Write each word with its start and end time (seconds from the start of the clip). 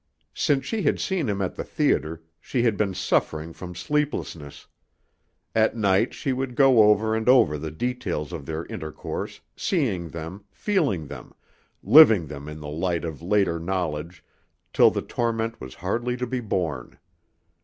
Since 0.33 0.65
she 0.65 0.81
had 0.81 0.99
seen 0.99 1.29
him 1.29 1.43
at 1.43 1.53
the 1.53 1.63
theater, 1.63 2.23
she 2.39 2.63
had 2.63 2.75
been 2.75 2.95
suffering 2.95 3.53
from 3.53 3.75
sleeplessness. 3.75 4.65
At 5.53 5.75
night 5.77 6.15
she 6.15 6.33
would 6.33 6.55
go 6.55 6.81
over 6.89 7.15
and 7.15 7.29
over 7.29 7.55
the 7.55 7.69
details 7.69 8.33
of 8.33 8.47
their 8.47 8.65
intercourse, 8.65 9.41
seeing 9.55 10.09
them, 10.09 10.45
feeling 10.49 11.05
them, 11.05 11.35
living 11.83 12.25
them 12.25 12.49
in 12.49 12.59
the 12.61 12.67
light 12.67 13.05
of 13.05 13.21
later 13.21 13.59
knowledge, 13.59 14.25
till 14.73 14.89
the 14.89 15.03
torment 15.03 15.61
was 15.61 15.75
hardly 15.85 16.17
to 16.17 16.25
be 16.25 16.39
borne. 16.39 16.97